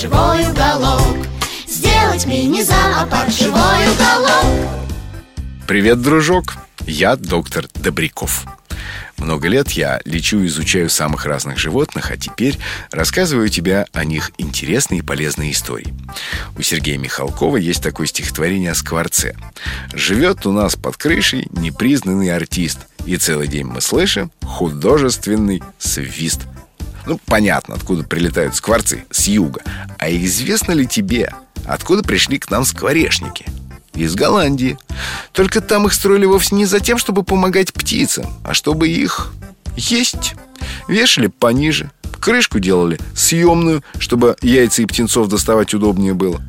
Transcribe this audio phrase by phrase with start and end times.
[0.00, 1.18] живой уголок
[1.66, 4.70] Сделать мини-зоопарк живой уголок
[5.68, 6.56] Привет, дружок!
[6.86, 8.46] Я доктор Добряков.
[9.18, 12.58] Много лет я лечу и изучаю самых разных животных, а теперь
[12.90, 15.94] рассказываю тебе о них интересные и полезные истории.
[16.56, 19.36] У Сергея Михалкова есть такое стихотворение о скворце.
[19.92, 26.40] Живет у нас под крышей непризнанный артист, и целый день мы слышим художественный свист.
[27.10, 29.62] Ну, понятно, откуда прилетают скворцы, с юга.
[29.98, 33.46] А известно ли тебе, откуда пришли к нам скворечники?
[33.94, 34.78] Из Голландии.
[35.32, 39.32] Только там их строили вовсе не за тем, чтобы помогать птицам, а чтобы их
[39.74, 40.36] есть.
[40.86, 46.40] Вешали пониже, крышку делали съемную, чтобы яйца и птенцов доставать удобнее было.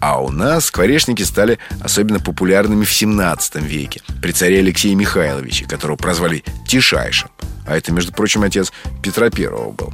[0.00, 5.96] А у нас скворечники стали особенно популярными в 17 веке при царе Алексее Михайловиче, которого
[5.96, 7.30] прозвали Тишайшим.
[7.70, 9.92] А это, между прочим, отец Петра Первого был.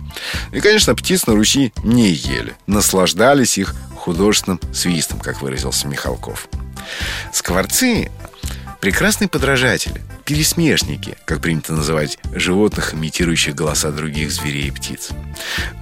[0.51, 2.55] И, конечно, птиц на Руси не ели.
[2.67, 6.49] Наслаждались их художественным свистом, как выразился Михалков.
[7.35, 8.11] Скворцы–
[8.81, 15.11] прекрасные подражатели, пересмешники, как принято называть животных, имитирующих голоса других зверей и птиц.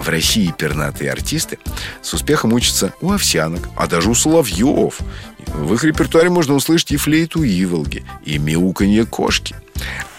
[0.00, 1.60] В России пернатые артисты
[2.02, 4.98] с успехом учатся у овсянок, а даже у соловьев.
[5.46, 9.54] В их репертуаре можно услышать и флейту иволги, и мяуканье кошки.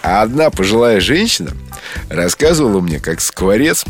[0.02, 1.50] А одна пожилая женщина
[2.08, 3.84] рассказывала мне, как скворец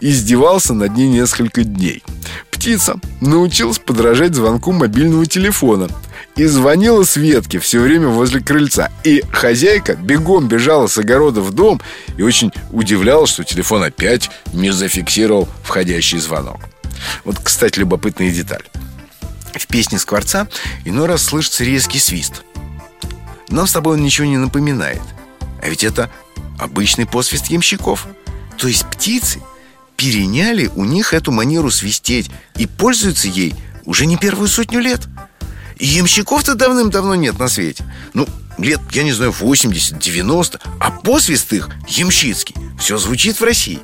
[0.00, 2.02] издевался над ней несколько дней.
[2.50, 5.88] Птица научилась подражать звонку мобильного телефона
[6.36, 8.90] и звонила Светке все время возле крыльца.
[9.04, 11.80] И хозяйка бегом бежала с огорода в дом
[12.16, 16.60] и очень удивлялась, что телефон опять не зафиксировал входящий звонок.
[17.24, 18.64] Вот, кстати, любопытная деталь.
[19.54, 20.48] В песне Скворца
[20.84, 22.42] иной раз слышится резкий свист.
[23.48, 25.02] Нам с тобой он ничего не напоминает.
[25.60, 26.10] А ведь это
[26.62, 28.06] обычный посвист ямщиков.
[28.56, 29.40] То есть птицы
[29.96, 35.00] переняли у них эту манеру свистеть и пользуются ей уже не первую сотню лет.
[35.76, 37.84] И ямщиков-то давным-давно нет на свете.
[38.14, 38.26] Ну,
[38.58, 42.54] лет, я не знаю, 80, 90, а посвист их ямщицкий.
[42.78, 43.80] Все звучит в России.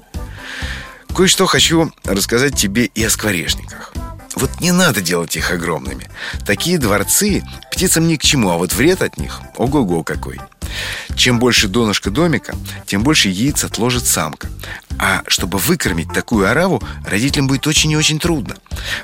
[1.15, 3.93] Кое-что хочу рассказать тебе и о скворечниках.
[4.37, 6.09] Вот не надо делать их огромными.
[6.47, 10.39] Такие дворцы птицам ни к чему, а вот вред от них ого-го какой.
[11.19, 12.55] Чем больше донышко домика,
[12.87, 14.49] тем больше яиц отложит самка.
[15.01, 18.57] А чтобы выкормить такую ораву, родителям будет очень и очень трудно.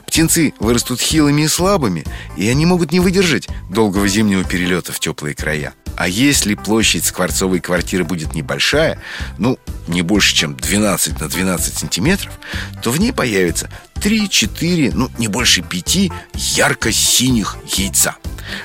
[0.07, 2.05] Птенцы вырастут хилыми и слабыми,
[2.37, 5.75] и они могут не выдержать долгого зимнего перелета в теплые края.
[5.97, 9.01] А если площадь скворцовой квартиры будет небольшая,
[9.39, 9.59] ну,
[9.89, 12.33] не больше, чем 12 на 12 сантиметров,
[12.81, 18.17] то в ней появится 3-4, ну, не больше 5 ярко-синих яйца.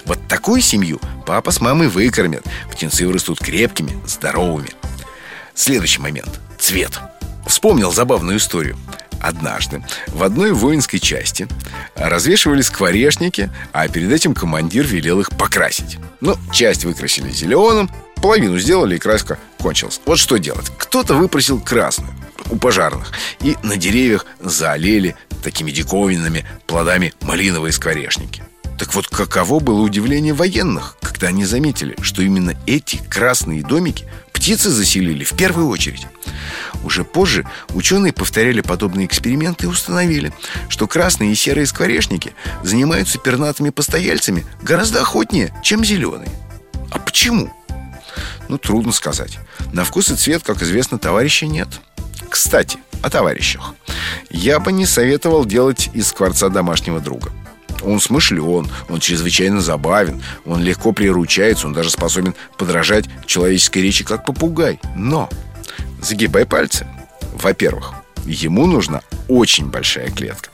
[0.06, 2.46] Вот такую семью папа с мамой выкормят.
[2.72, 4.70] Птенцы вырастут крепкими, здоровыми.
[5.54, 6.40] Следующий момент.
[6.58, 7.00] Цвет.
[7.46, 8.78] Вспомнил забавную историю.
[9.20, 11.48] Однажды в одной воинской части
[11.96, 15.98] развешивали скворечники, а перед этим командир велел их покрасить.
[16.22, 20.00] Ну, часть выкрасили зеленым, половину сделали, и краска кончилась.
[20.06, 20.72] Вот что делать?
[20.78, 22.14] Кто-то выпросил красную
[22.50, 23.12] у пожарных
[23.42, 28.44] и на деревьях залили такими диковинными плодами малиновые скворечники.
[28.80, 34.70] Так вот, каково было удивление военных, когда они заметили, что именно эти красные домики птицы
[34.70, 36.08] заселили в первую очередь.
[36.86, 40.32] Уже позже ученые повторяли подобные эксперименты и установили,
[40.70, 46.32] что красные и серые скворечники занимаются пернатыми постояльцами гораздо охотнее, чем зеленые.
[46.90, 47.54] А почему?
[48.48, 49.40] Ну, трудно сказать.
[49.74, 51.68] На вкус и цвет, как известно, товарища нет.
[52.30, 53.76] Кстати, о товарищах.
[54.30, 57.34] Я бы не советовал делать из скворца домашнего друга.
[57.82, 64.26] Он смышлен, он чрезвычайно забавен, он легко приручается, он даже способен подражать человеческой речи как
[64.26, 64.80] попугай.
[64.96, 65.30] Но
[66.02, 66.88] загибай пальцы.
[67.34, 67.94] Во-первых,
[68.26, 70.50] ему нужна очень большая клетка.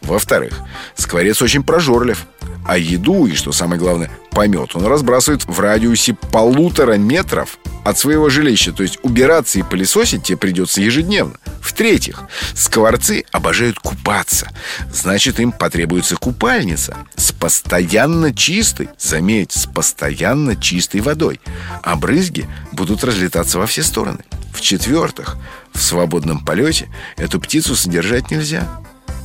[0.00, 0.58] Во-вторых,
[0.94, 2.26] скворец очень прожорлив.
[2.66, 8.28] А еду и, что самое главное, помет он разбрасывает в радиусе полутора метров от своего
[8.28, 8.72] жилища.
[8.72, 11.34] То есть убираться и пылесосить тебе придется ежедневно.
[11.60, 12.22] В-третьих,
[12.54, 14.50] скворцы обожают купаться.
[14.92, 21.40] Значит, им потребуется купальница с постоянно чистой, заметь, с постоянно чистой водой.
[21.82, 24.24] А брызги будут разлетаться во все стороны.
[24.52, 25.36] В-четвертых,
[25.72, 28.68] в свободном полете эту птицу содержать нельзя.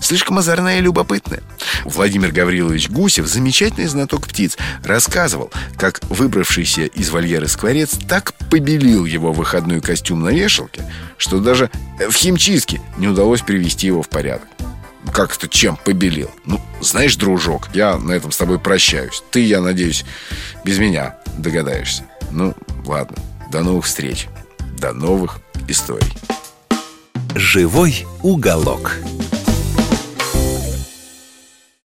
[0.05, 1.41] Слишком озорная и любопытная.
[1.83, 9.33] Владимир Гаврилович Гусев, замечательный знаток птиц, рассказывал, как выбравшийся из вольера скворец так побелил его
[9.33, 10.83] выходной костюм на вешалке,
[11.17, 14.47] что даже в химчистке не удалось привести его в порядок.
[15.13, 16.31] Как это чем побелил?
[16.45, 19.23] Ну, знаешь, дружок, я на этом с тобой прощаюсь.
[19.31, 20.03] Ты, я надеюсь,
[20.63, 22.03] без меня догадаешься.
[22.31, 22.53] Ну,
[22.85, 23.17] ладно.
[23.51, 24.27] До новых встреч.
[24.79, 26.11] До новых историй.
[27.35, 28.97] Живой уголок.